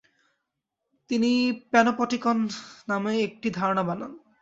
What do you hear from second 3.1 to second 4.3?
একটি ধারণা বানান।